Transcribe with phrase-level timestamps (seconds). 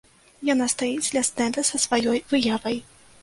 [0.53, 2.81] Яна стаіць ля стэнда са сваёй выявай.